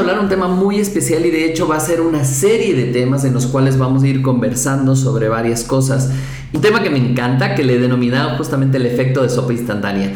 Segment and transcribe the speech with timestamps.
[0.00, 2.84] a hablar un tema muy especial y de hecho va a ser una serie de
[2.84, 6.10] temas en los cuales vamos a ir conversando sobre varias cosas.
[6.54, 10.10] Un tema que me encanta, que le he denominado justamente el efecto de sopa instantánea.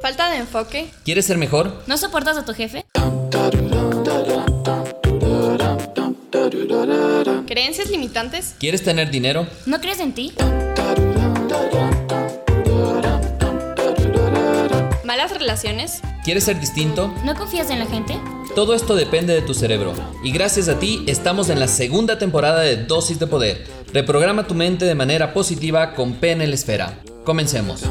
[0.00, 0.90] Falta de enfoque.
[1.04, 1.72] ¿Quieres ser mejor?
[1.86, 2.84] ¿No soportas a tu jefe?
[7.46, 8.56] ¿Creencias limitantes?
[8.58, 9.46] ¿Quieres tener dinero?
[9.66, 10.32] ¿No crees en ti?
[15.12, 16.00] ¿Malas relaciones?
[16.24, 17.12] ¿Quieres ser distinto?
[17.22, 18.18] ¿No confías en la gente?
[18.54, 19.92] Todo esto depende de tu cerebro.
[20.24, 23.66] Y gracias a ti estamos en la segunda temporada de Dosis de Poder.
[23.92, 26.94] Reprograma tu mente de manera positiva con PNL Esfera.
[27.24, 27.84] Comencemos.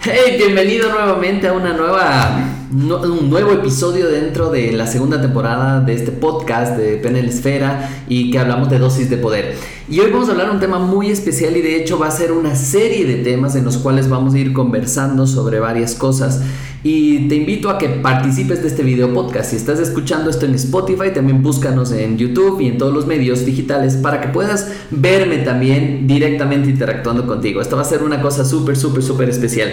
[0.00, 5.94] Hey, bienvenido nuevamente a una nueva un nuevo episodio dentro de la segunda temporada de
[5.94, 9.54] este podcast de PNL Esfera y que hablamos de dosis de poder.
[9.88, 12.30] Y hoy vamos a hablar un tema muy especial y de hecho va a ser
[12.32, 16.42] una serie de temas en los cuales vamos a ir conversando sobre varias cosas.
[16.84, 19.50] Y te invito a que participes de este video podcast.
[19.50, 23.46] Si estás escuchando esto en Spotify, también búscanos en YouTube y en todos los medios
[23.46, 27.62] digitales para que puedas verme también directamente interactuando contigo.
[27.62, 29.70] Esto va a ser una cosa súper, súper, súper especial.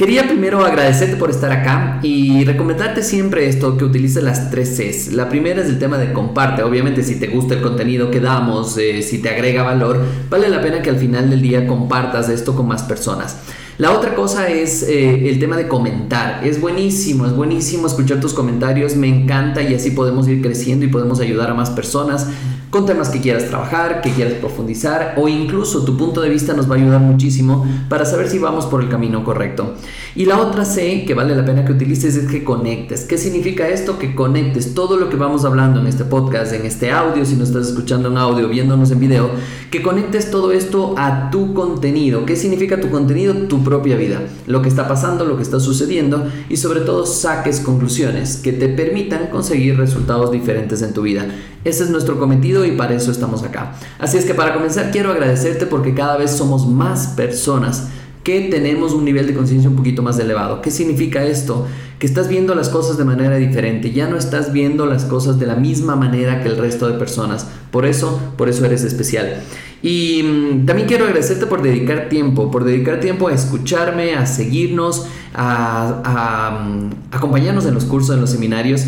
[0.00, 5.12] Quería primero agradecerte por estar acá y recomendarte siempre esto, que utilices las tres Cs.
[5.12, 6.62] La primera es el tema de comparte.
[6.62, 10.62] Obviamente si te gusta el contenido que damos, eh, si te agrega valor, vale la
[10.62, 13.40] pena que al final del día compartas esto con más personas.
[13.80, 16.46] La otra cosa es eh, el tema de comentar.
[16.46, 20.88] Es buenísimo, es buenísimo escuchar tus comentarios, me encanta y así podemos ir creciendo y
[20.88, 22.28] podemos ayudar a más personas
[22.68, 26.70] con temas que quieras trabajar, que quieras profundizar o incluso tu punto de vista nos
[26.70, 29.74] va a ayudar muchísimo para saber si vamos por el camino correcto.
[30.14, 33.04] Y la otra C que vale la pena que utilices es que conectes.
[33.04, 33.98] ¿Qué significa esto?
[33.98, 37.48] Que conectes todo lo que vamos hablando en este podcast, en este audio, si nos
[37.48, 39.30] estás escuchando en audio, viéndonos en video,
[39.70, 42.26] que conectes todo esto a tu contenido.
[42.26, 43.34] ¿Qué significa tu contenido?
[43.46, 44.20] Tu propia vida.
[44.46, 48.68] Lo que está pasando, lo que está sucediendo y sobre todo saques conclusiones que te
[48.68, 51.26] permitan conseguir resultados diferentes en tu vida.
[51.64, 53.74] Ese es nuestro cometido y para eso estamos acá.
[54.00, 57.88] Así es que para comenzar quiero agradecerte porque cada vez somos más personas
[58.22, 60.60] que tenemos un nivel de conciencia un poquito más elevado.
[60.60, 61.66] ¿Qué significa esto?
[61.98, 65.46] Que estás viendo las cosas de manera diferente, ya no estás viendo las cosas de
[65.46, 67.46] la misma manera que el resto de personas.
[67.70, 69.42] Por eso, por eso eres especial.
[69.82, 75.06] Y mm, también quiero agradecerte por dedicar tiempo, por dedicar tiempo a escucharme, a seguirnos,
[75.34, 78.84] a, mm, acompañarnos en los cursos, en los seminarios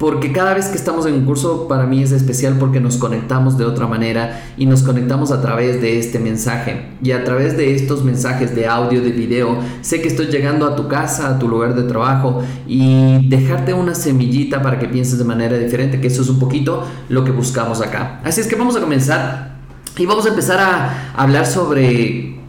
[0.00, 3.58] porque cada vez que estamos en un curso para mí es especial porque nos conectamos
[3.58, 7.74] de otra manera y nos conectamos a través de este mensaje y a través de
[7.74, 11.48] estos mensajes de audio, de video, sé que estoy llegando a tu casa, a tu
[11.48, 16.22] lugar de trabajo y dejarte una semillita para que pienses de manera diferente, que eso
[16.22, 18.22] es un poquito lo que buscamos acá.
[18.24, 19.56] Así es que vamos a comenzar
[19.98, 22.40] y vamos a empezar a hablar sobre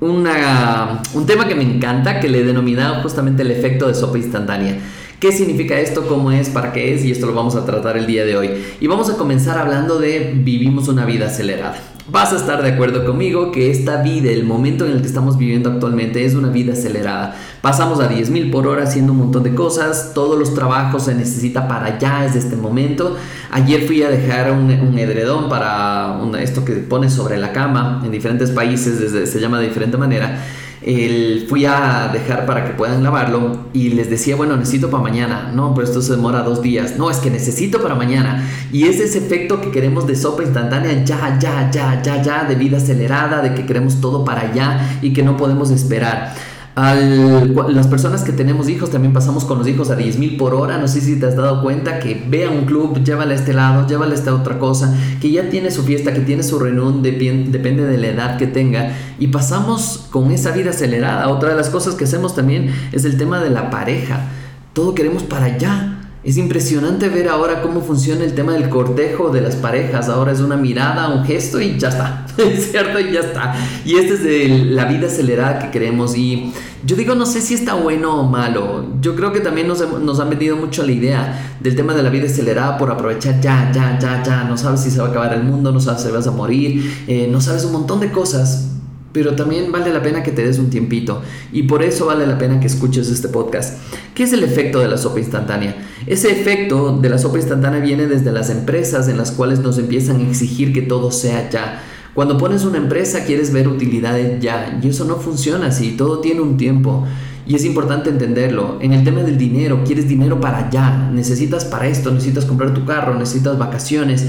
[0.00, 4.18] una, un tema que me encanta, que le he denominado justamente el efecto de sopa
[4.18, 4.76] instantánea.
[5.20, 6.08] ¿Qué significa esto?
[6.08, 6.48] ¿Cómo es?
[6.48, 7.04] ¿Para qué es?
[7.04, 8.52] Y esto lo vamos a tratar el día de hoy.
[8.80, 11.76] Y vamos a comenzar hablando de vivimos una vida acelerada.
[12.10, 15.36] Vas a estar de acuerdo conmigo que esta vida, el momento en el que estamos
[15.36, 17.36] viviendo actualmente, es una vida acelerada.
[17.60, 21.68] Pasamos a 10.000 por hora haciendo un montón de cosas, todos los trabajos se necesita
[21.68, 23.18] para allá desde este momento.
[23.50, 28.52] Ayer fui a dejar un, edredón para esto que pones sobre la cama en diferentes
[28.52, 30.42] países, desde, se llama de diferente manera
[30.82, 35.50] el, fui a dejar para que puedan lavarlo y les decía, bueno, necesito para mañana.
[35.54, 36.96] No, pero esto se demora dos días.
[36.96, 38.48] No, es que necesito para mañana.
[38.72, 42.54] Y es ese efecto que queremos de sopa instantánea, ya, ya, ya, ya, ya, de
[42.54, 46.34] vida acelerada, de que queremos todo para allá y que no podemos esperar
[46.76, 50.78] las personas que tenemos hijos también pasamos con los hijos a 10 mil por hora.
[50.78, 53.52] No sé si te has dado cuenta que ve a un club, llévale a este
[53.52, 57.02] lado, llévale a esta otra cosa, que ya tiene su fiesta, que tiene su reunión,
[57.02, 58.92] depende de la edad que tenga.
[59.18, 61.28] Y pasamos con esa vida acelerada.
[61.28, 64.28] Otra de las cosas que hacemos también es el tema de la pareja.
[64.72, 65.99] Todo queremos para allá.
[66.22, 70.10] Es impresionante ver ahora cómo funciona el tema del cortejo de las parejas.
[70.10, 72.26] Ahora es una mirada, un gesto y ya está.
[72.70, 73.00] ¿Cierto?
[73.00, 73.54] Y ya está.
[73.86, 76.14] Y esta es la vida acelerada que queremos.
[76.14, 76.52] Y
[76.84, 78.84] yo digo, no sé si está bueno o malo.
[79.00, 82.10] Yo creo que también nos, nos han vendido mucho la idea del tema de la
[82.10, 84.44] vida acelerada por aprovechar ya, ya, ya, ya.
[84.44, 87.02] No sabes si se va a acabar el mundo, no sabes si vas a morir,
[87.06, 88.79] eh, no sabes un montón de cosas
[89.12, 91.22] pero también vale la pena que te des un tiempito
[91.52, 93.78] y por eso vale la pena que escuches este podcast.
[94.14, 95.76] ¿Qué es el efecto de la sopa instantánea?
[96.06, 100.16] Ese efecto de la sopa instantánea viene desde las empresas en las cuales nos empiezan
[100.16, 101.82] a exigir que todo sea ya.
[102.14, 106.40] Cuando pones una empresa quieres ver utilidades ya y eso no funciona así, todo tiene
[106.40, 107.06] un tiempo.
[107.46, 108.78] Y es importante entenderlo.
[108.80, 111.10] En el tema del dinero, quieres dinero para ya.
[111.12, 114.26] Necesitas para esto, necesitas comprar tu carro, necesitas vacaciones.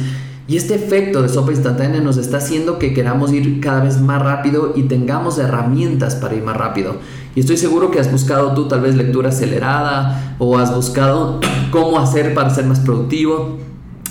[0.51, 4.21] Y este efecto de sopa instantánea nos está haciendo que queramos ir cada vez más
[4.21, 6.98] rápido y tengamos herramientas para ir más rápido.
[7.36, 11.39] Y estoy seguro que has buscado tú tal vez lectura acelerada o has buscado
[11.71, 13.59] cómo hacer para ser más productivo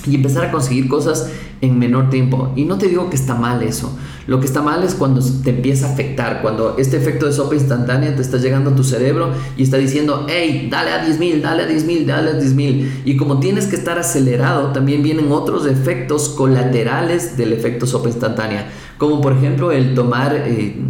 [0.07, 2.55] y empezar a conseguir cosas en menor tiempo.
[2.57, 3.95] Y no te digo que está mal eso.
[4.31, 7.57] Lo que está mal es cuando te empieza a afectar, cuando este efecto de sopa
[7.57, 11.65] instantánea te está llegando a tu cerebro y está diciendo, hey, dale a 10.000, dale
[11.65, 13.01] a 10.000, dale a 10.000.
[13.07, 18.71] Y como tienes que estar acelerado, también vienen otros efectos colaterales del efecto sopa instantánea,
[18.99, 20.37] como por ejemplo el tomar...
[20.47, 20.81] Eh,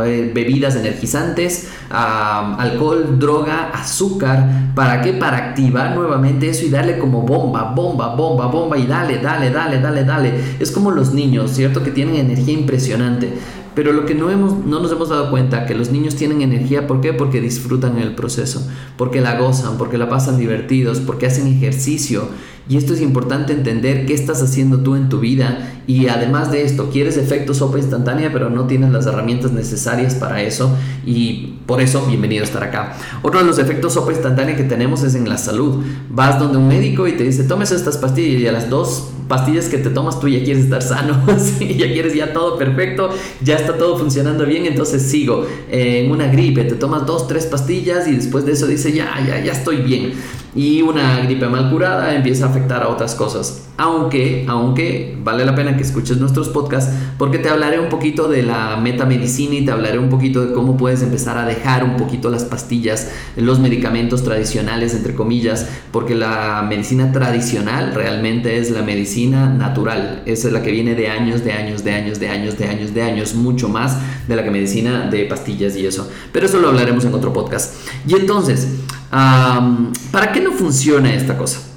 [0.00, 4.72] bebidas energizantes, alcohol, droga, azúcar.
[4.74, 5.12] ¿Para qué?
[5.12, 9.80] Para activar nuevamente eso y darle como bomba, bomba, bomba, bomba y dale, dale, dale,
[9.80, 10.34] dale, dale.
[10.58, 11.82] Es como los niños, ¿cierto?
[11.82, 13.32] Que tienen energía impresionante.
[13.74, 16.86] Pero lo que no, hemos, no nos hemos dado cuenta, que los niños tienen energía,
[16.86, 17.12] ¿por qué?
[17.12, 18.66] Porque disfrutan el proceso,
[18.96, 22.28] porque la gozan, porque la pasan divertidos, porque hacen ejercicio.
[22.66, 25.82] Y esto es importante entender qué estás haciendo tú en tu vida.
[25.86, 30.40] Y además de esto, quieres efecto sopa instantánea, pero no tienes las herramientas necesarias para
[30.40, 30.74] eso.
[31.04, 32.96] Y por eso, bienvenido a estar acá.
[33.22, 35.84] Otro de los efectos sopa instantánea que tenemos es en la salud.
[36.08, 39.68] Vas donde un médico y te dice, tomes estas pastillas y a las dos pastillas
[39.68, 41.22] que te tomas tú ya quieres estar sano,
[41.60, 43.10] ya quieres ya todo perfecto,
[43.42, 45.46] ya está todo funcionando bien, entonces sigo.
[45.70, 49.42] en una gripe, te tomas dos, tres pastillas y después de eso dice, ya, ya,
[49.42, 50.12] ya estoy bien
[50.54, 53.63] y una gripe mal curada empieza a afectar a otras cosas.
[53.76, 58.44] Aunque, aunque vale la pena que escuches nuestros podcasts porque te hablaré un poquito de
[58.44, 62.30] la metamedicina y te hablaré un poquito de cómo puedes empezar a dejar un poquito
[62.30, 69.48] las pastillas, los medicamentos tradicionales, entre comillas, porque la medicina tradicional realmente es la medicina
[69.48, 70.22] natural.
[70.24, 73.02] Es la que viene de años, de años, de años, de años, de años, de
[73.02, 73.98] años, mucho más
[74.28, 76.08] de la que medicina de pastillas y eso.
[76.32, 77.74] Pero eso lo hablaremos en otro podcast.
[78.06, 78.68] Y entonces,
[79.10, 81.73] ¿Para qué no funciona esta cosa?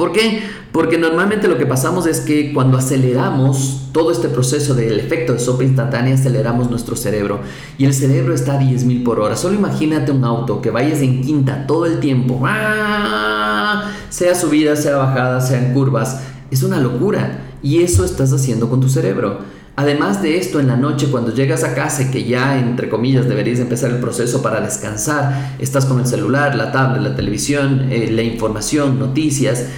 [0.00, 0.40] ¿Por qué?
[0.72, 5.38] Porque normalmente lo que pasamos es que cuando aceleramos todo este proceso del efecto de
[5.38, 7.40] sopa instantánea, aceleramos nuestro cerebro.
[7.76, 9.36] Y el cerebro está a 10.000 por hora.
[9.36, 12.40] Solo imagínate un auto que vayas en quinta todo el tiempo.
[12.46, 13.92] ¡Ah!
[14.08, 16.22] Sea subida, sea bajada, sea en curvas.
[16.50, 17.42] Es una locura.
[17.62, 19.40] Y eso estás haciendo con tu cerebro.
[19.76, 23.28] Además de esto, en la noche cuando llegas a casa y que ya, entre comillas,
[23.28, 28.10] deberías empezar el proceso para descansar, estás con el celular, la tablet, la televisión, eh,
[28.10, 29.68] la información, noticias,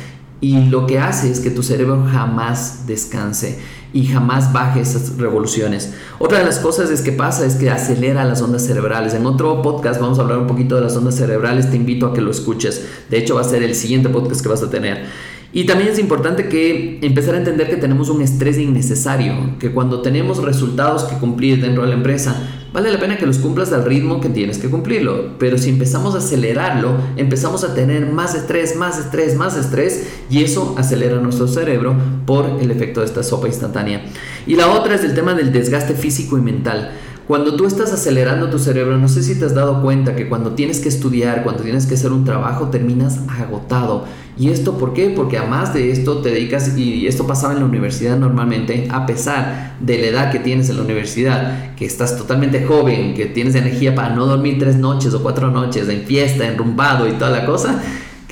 [0.42, 3.60] y lo que hace es que tu cerebro jamás descanse
[3.92, 5.94] y jamás baje esas revoluciones.
[6.18, 9.14] Otra de las cosas es que pasa es que acelera las ondas cerebrales.
[9.14, 12.12] En otro podcast vamos a hablar un poquito de las ondas cerebrales, te invito a
[12.12, 12.84] que lo escuches.
[13.08, 15.06] De hecho va a ser el siguiente podcast que vas a tener.
[15.54, 20.00] Y también es importante que empezar a entender que tenemos un estrés innecesario, que cuando
[20.00, 22.34] tenemos resultados que cumplir dentro de la empresa,
[22.72, 25.36] vale la pena que los cumplas al ritmo que tienes que cumplirlo.
[25.38, 30.42] Pero si empezamos a acelerarlo, empezamos a tener más estrés, más estrés, más estrés, y
[30.42, 34.06] eso acelera nuestro cerebro por el efecto de esta sopa instantánea.
[34.46, 36.92] Y la otra es el tema del desgaste físico y mental.
[37.28, 40.52] Cuando tú estás acelerando tu cerebro, no sé si te has dado cuenta que cuando
[40.52, 44.04] tienes que estudiar, cuando tienes que hacer un trabajo, terminas agotado.
[44.36, 45.10] ¿Y esto por qué?
[45.10, 49.76] Porque además de esto te dedicas, y esto pasaba en la universidad normalmente, a pesar
[49.80, 53.94] de la edad que tienes en la universidad, que estás totalmente joven, que tienes energía
[53.94, 57.80] para no dormir tres noches o cuatro noches en fiesta, enrumbado y toda la cosa,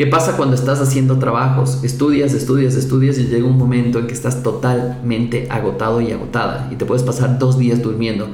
[0.00, 1.84] ¿Qué pasa cuando estás haciendo trabajos?
[1.84, 6.76] Estudias, estudias, estudias y llega un momento en que estás totalmente agotado y agotada y
[6.76, 8.30] te puedes pasar dos días durmiendo.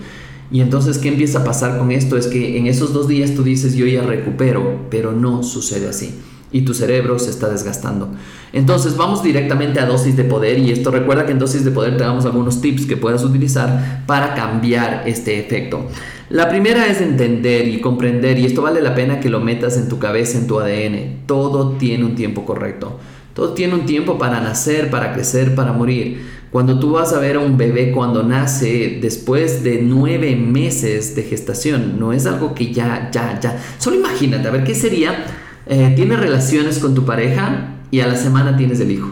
[0.50, 2.16] Y entonces, ¿qué empieza a pasar con esto?
[2.16, 6.14] Es que en esos dos días tú dices, yo ya recupero, pero no sucede así.
[6.52, 8.08] Y tu cerebro se está desgastando.
[8.52, 11.96] Entonces vamos directamente a dosis de poder y esto recuerda que en dosis de poder
[11.96, 15.88] te damos algunos tips que puedas utilizar para cambiar este efecto.
[16.28, 19.88] La primera es entender y comprender y esto vale la pena que lo metas en
[19.88, 21.26] tu cabeza, en tu ADN.
[21.26, 22.98] Todo tiene un tiempo correcto.
[23.34, 26.24] Todo tiene un tiempo para nacer, para crecer, para morir.
[26.56, 31.22] Cuando tú vas a ver a un bebé cuando nace después de nueve meses de
[31.22, 33.62] gestación, no es algo que ya, ya, ya.
[33.76, 35.26] Solo imagínate, a ver qué sería.
[35.66, 39.10] Eh, tienes relaciones con tu pareja y a la semana tienes el hijo.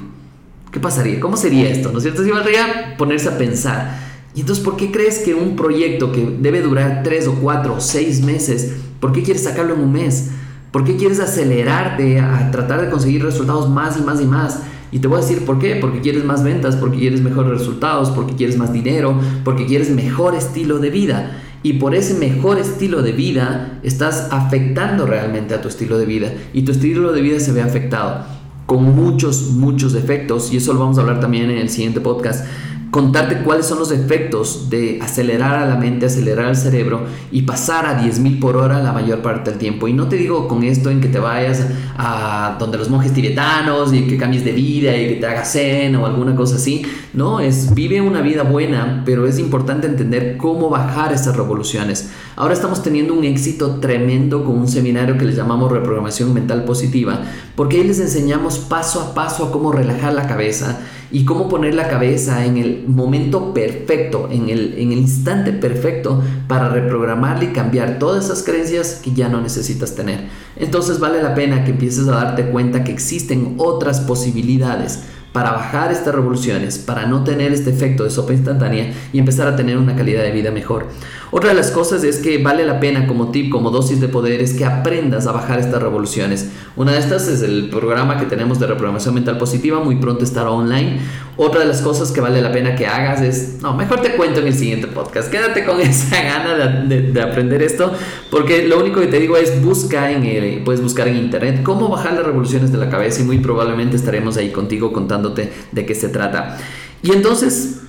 [0.72, 1.20] ¿Qué pasaría?
[1.20, 1.92] ¿Cómo sería esto?
[1.92, 2.24] ¿No es cierto?
[2.24, 3.94] Si valdría ponerse a pensar.
[4.34, 7.80] Y entonces, ¿por qué crees que un proyecto que debe durar tres o cuatro o
[7.82, 10.30] seis meses, ¿por qué quieres sacarlo en un mes?
[10.74, 14.62] ¿Por qué quieres acelerarte a tratar de conseguir resultados más y más y más?
[14.90, 18.10] Y te voy a decir por qué, porque quieres más ventas, porque quieres mejores resultados,
[18.10, 21.40] porque quieres más dinero, porque quieres mejor estilo de vida.
[21.62, 26.32] Y por ese mejor estilo de vida estás afectando realmente a tu estilo de vida.
[26.52, 28.24] Y tu estilo de vida se ve afectado
[28.66, 30.52] con muchos, muchos efectos.
[30.52, 32.46] Y eso lo vamos a hablar también en el siguiente podcast
[32.94, 37.86] contarte cuáles son los efectos de acelerar a la mente, acelerar al cerebro y pasar
[37.86, 39.88] a 10.000 por hora la mayor parte del tiempo.
[39.88, 41.66] Y no te digo con esto en que te vayas
[41.98, 45.96] a donde los monjes tibetanos y que cambies de vida y que te hagas zen
[45.96, 46.86] o alguna cosa así.
[47.12, 52.10] No, es vive una vida buena, pero es importante entender cómo bajar esas revoluciones.
[52.36, 57.22] Ahora estamos teniendo un éxito tremendo con un seminario que le llamamos reprogramación mental positiva,
[57.56, 60.78] porque ahí les enseñamos paso a paso a cómo relajar la cabeza
[61.14, 66.20] y cómo poner la cabeza en el momento perfecto, en el, en el instante perfecto
[66.48, 70.24] para reprogramarle y cambiar todas esas creencias que ya no necesitas tener.
[70.56, 75.04] Entonces vale la pena que empieces a darte cuenta que existen otras posibilidades
[75.34, 79.56] para bajar estas revoluciones, para no tener este efecto de sopa instantánea y empezar a
[79.56, 80.86] tener una calidad de vida mejor.
[81.32, 84.40] Otra de las cosas es que vale la pena como tip, como dosis de poder,
[84.40, 86.52] es que aprendas a bajar estas revoluciones.
[86.76, 90.52] Una de estas es el programa que tenemos de reprogramación mental positiva, muy pronto estará
[90.52, 91.00] online.
[91.36, 94.40] Otra de las cosas que vale la pena que hagas es, no, mejor te cuento
[94.40, 97.92] en el siguiente podcast, quédate con esa gana de, aprender esto,
[98.30, 101.88] porque lo único que te digo es busca en el, puedes buscar en internet cómo
[101.88, 105.94] bajar las revoluciones de la cabeza y muy probablemente estaremos ahí contigo contándote de qué
[105.94, 106.56] se trata.
[107.02, 107.80] Y entonces,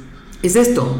[0.41, 0.99] es esto,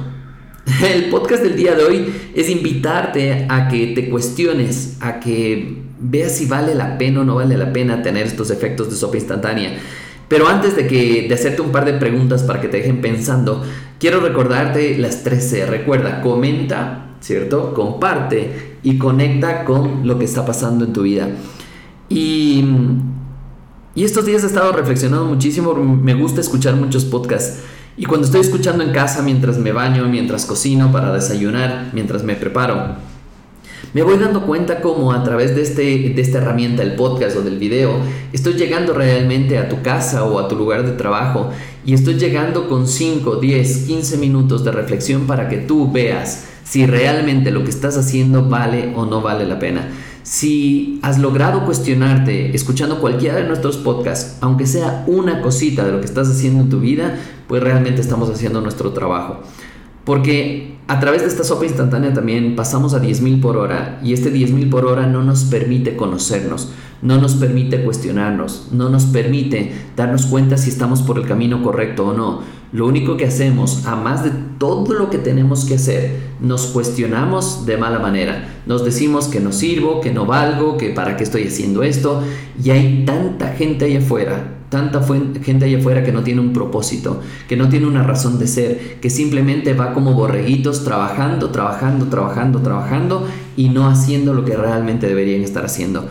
[0.84, 6.34] el podcast del día de hoy es invitarte a que te cuestiones, a que veas
[6.34, 9.80] si vale la pena o no vale la pena tener estos efectos de sopa instantánea.
[10.27, 13.63] Pero antes de, que, de hacerte un par de preguntas para que te dejen pensando,
[14.00, 15.67] quiero recordarte las 13.
[15.67, 17.74] Recuerda, comenta, ¿cierto?
[17.74, 21.29] Comparte y conecta con lo que está pasando en tu vida.
[22.10, 22.63] Y,
[23.94, 27.63] y estos días he estado reflexionando muchísimo, me gusta escuchar muchos podcasts.
[27.98, 32.36] Y cuando estoy escuchando en casa, mientras me baño, mientras cocino para desayunar, mientras me
[32.36, 32.96] preparo,
[33.94, 37.42] me voy dando cuenta cómo a través de, este, de esta herramienta, el podcast o
[37.42, 37.94] del video,
[38.34, 41.50] estoy llegando realmente a tu casa o a tu lugar de trabajo
[41.86, 46.86] y estoy llegando con 5, 10, 15 minutos de reflexión para que tú veas si
[46.86, 49.88] realmente lo que estás haciendo vale o no vale la pena.
[50.24, 56.00] Si has logrado cuestionarte escuchando cualquiera de nuestros podcasts, aunque sea una cosita de lo
[56.00, 57.15] que estás haciendo en tu vida,
[57.48, 59.42] pues realmente estamos haciendo nuestro trabajo.
[60.06, 64.32] Porque a través de esta sopa instantánea también pasamos a 10.000 por hora y este
[64.32, 66.70] 10.000 por hora no nos permite conocernos,
[67.02, 72.08] no nos permite cuestionarnos, no nos permite darnos cuenta si estamos por el camino correcto
[72.08, 72.42] o no.
[72.72, 77.66] Lo único que hacemos, a más de todo lo que tenemos que hacer, nos cuestionamos
[77.66, 78.62] de mala manera.
[78.68, 82.22] Nos decimos que no sirvo, que no valgo, que para qué estoy haciendo esto.
[82.62, 85.01] Y hay tanta gente allá afuera, tanta
[85.41, 89.00] gente allá afuera que no tiene un propósito, que no tiene una razón de ser,
[89.00, 95.08] que simplemente va como borreguitos trabajando, trabajando, trabajando, trabajando y no haciendo lo que realmente
[95.08, 96.10] deberían estar haciendo.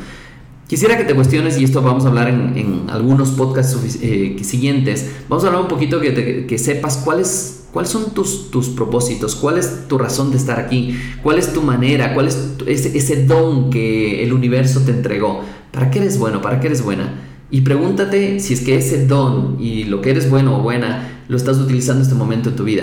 [0.66, 5.44] Quisiera que te cuestiones, y esto vamos a hablar en, algunos podcasts eh, siguientes, vamos
[5.44, 9.98] a hablar un poquito que, sepas cuáles, cuáles son tus, tus propósitos, cuál es tu
[9.98, 14.32] razón de estar aquí, cuál es tu manera, cuál es ese, ese don que el
[14.32, 17.33] universo te entregó, para qué eres bueno, para qué eres buena.
[17.54, 21.36] Y pregúntate si es que ese don y lo que eres bueno o buena lo
[21.36, 22.82] estás utilizando en este momento en tu vida.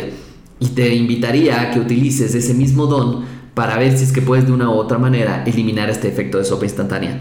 [0.62, 4.46] Y te invitaría a que utilices ese mismo don para ver si es que puedes
[4.46, 7.20] de una u otra manera eliminar este efecto de sopa instantánea.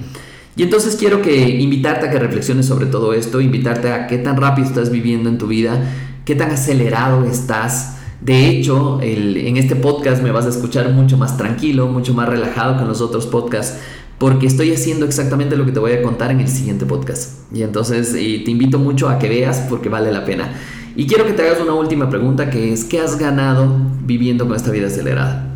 [0.54, 4.36] Y entonces quiero que invitarte a que reflexiones sobre todo esto, invitarte a qué tan
[4.36, 5.90] rápido estás viviendo en tu vida,
[6.24, 7.96] qué tan acelerado estás.
[8.20, 12.76] De hecho, en este podcast me vas a escuchar mucho más tranquilo, mucho más relajado
[12.76, 13.80] que en los otros podcasts,
[14.20, 17.50] porque estoy haciendo exactamente lo que te voy a contar en el siguiente podcast.
[17.54, 20.52] Y entonces te invito mucho a que veas porque vale la pena.
[20.94, 23.74] Y quiero que te hagas una última pregunta que es, ¿qué has ganado
[24.04, 25.46] viviendo con esta vida acelerada?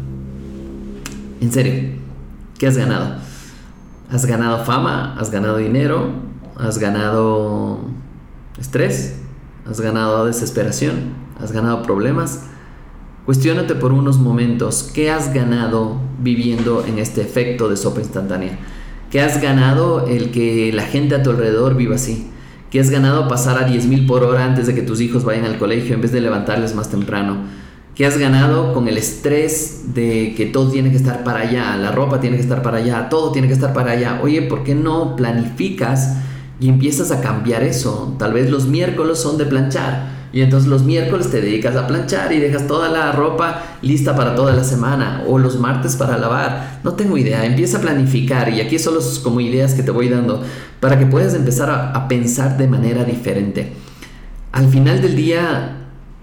[1.43, 1.91] En serio,
[2.59, 3.17] ¿qué has ganado?
[4.11, 6.09] Has ganado fama, has ganado dinero,
[6.57, 7.81] has ganado
[8.59, 9.17] estrés,
[9.69, 12.45] has ganado desesperación, has ganado problemas.
[13.25, 18.59] Cuestiónate por unos momentos qué has ganado viviendo en este efecto de sopa instantánea.
[19.11, 22.31] ¿Qué has ganado el que la gente a tu alrededor viva así?
[22.71, 25.59] ¿Qué has ganado pasar a 10.000 por hora antes de que tus hijos vayan al
[25.59, 27.65] colegio en vez de levantarles más temprano?
[27.95, 31.93] que has ganado con el estrés de que todo tiene que estar para allá, la
[31.93, 34.21] ropa tiene que estar para allá, todo tiene que estar para allá.
[34.23, 36.17] Oye, ¿por qué no planificas
[36.59, 38.17] y empiezas a cambiar eso?
[38.19, 42.33] Tal vez los miércoles son de planchar y entonces los miércoles te dedicas a planchar
[42.33, 46.81] y dejas toda la ropa lista para toda la semana o los martes para lavar.
[46.83, 50.43] No tengo idea, empieza a planificar y aquí solo como ideas que te voy dando
[50.81, 53.75] para que puedas empezar a, pensar de manera diferente.
[54.51, 55.77] Al final del día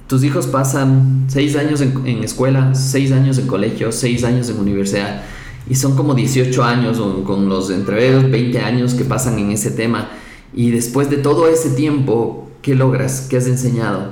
[0.08, 5.22] tus hijos pasan seis años en, escuela, seis años en colegio, seis años en universidad
[5.70, 10.10] y son como 18 años con los entre 20 años que pasan en ese tema
[10.54, 13.28] y después de todo ese tiempo, ¿qué logras?
[13.30, 14.12] ¿Qué has enseñado?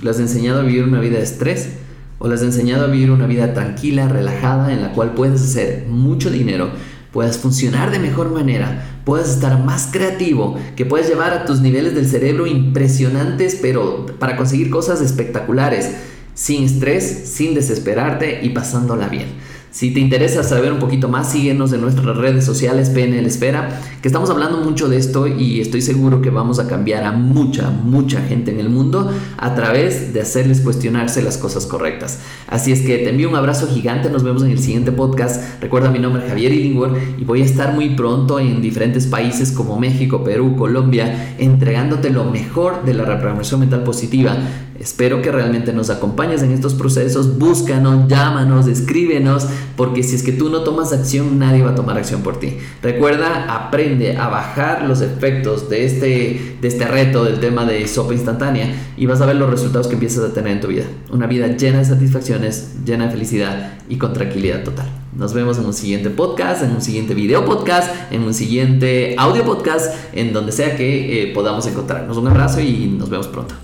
[0.00, 1.70] ¿Le has enseñado a vivir una vida de estrés?
[2.18, 5.86] ¿O le has enseñado a vivir una vida tranquila, relajada, en la cual puedes hacer
[5.88, 6.70] mucho dinero,
[7.12, 11.94] puedas funcionar de mejor manera, puedas estar más creativo, que puedas llevar a tus niveles
[11.94, 15.92] del cerebro impresionantes, pero para conseguir cosas espectaculares,
[16.34, 19.28] sin estrés, sin desesperarte y pasándola bien?
[19.70, 24.08] Si te interesa saber un poquito más, síguenos en nuestras redes sociales PNL Esfera, que
[24.08, 28.22] estamos hablando mucho de esto y estoy seguro que vamos a cambiar a mucha, mucha
[28.22, 32.20] gente en el mundo a través de hacerles cuestionarse las cosas correctas.
[32.46, 35.60] Así es que te envío un abrazo gigante, nos vemos en el siguiente podcast.
[35.60, 39.52] Recuerda mi nombre es Javier Illingworth y voy a estar muy pronto en diferentes países
[39.52, 44.34] como México, Perú, Colombia, entregándote lo mejor de la reprogramación mental positiva
[44.78, 47.36] Espero que realmente nos acompañes en estos procesos.
[47.36, 51.96] Búscanos, llámanos, escríbenos, porque si es que tú no tomas acción, nadie va a tomar
[51.96, 52.58] acción por ti.
[52.82, 58.14] Recuerda, aprende a bajar los efectos de este, de este reto del tema de sopa
[58.14, 60.84] instantánea y vas a ver los resultados que empiezas a tener en tu vida.
[61.10, 64.86] Una vida llena de satisfacciones, llena de felicidad y con tranquilidad total.
[65.16, 69.44] Nos vemos en un siguiente podcast, en un siguiente video podcast, en un siguiente audio
[69.44, 72.16] podcast, en donde sea que eh, podamos encontrarnos.
[72.16, 73.54] Un abrazo y nos vemos pronto.